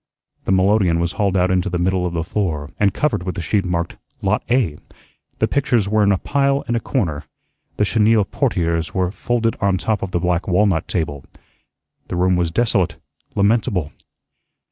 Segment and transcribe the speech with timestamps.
[0.45, 3.41] The melodeon was hauled out into the middle of the floor, and covered with a
[3.43, 4.79] sheet marked "Lot A,"
[5.37, 7.25] the pictures were in a pile in a corner,
[7.77, 11.23] the chenille portieres were folded on top of the black walnut table.
[12.07, 12.95] The room was desolate,
[13.35, 13.91] lamentable.